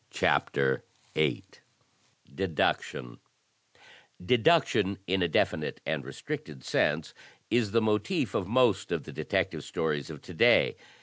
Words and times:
CHAPTER 0.09 0.83
VIII 1.13 1.43
DEDUCTION 2.33 3.19
Deduction, 4.25 4.97
in 5.05 5.21
a 5.21 5.27
definite 5.27 5.79
and 5.85 6.03
restricted 6.03 6.63
sense, 6.63 7.13
is 7.51 7.69
the 7.69 7.83
motif 7.83 8.33
of 8.33 8.47
most 8.47 8.91
of 8.91 9.03
the 9.03 9.13
detective 9.13 9.63
stories 9.63 10.09
of 10.09 10.23
to 10.23 10.33
day. 10.33 10.75